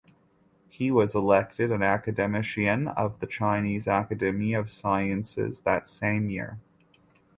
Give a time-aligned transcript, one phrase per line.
[0.67, 6.57] He was elected an academician of the Chinese Academy of Sciences that same year.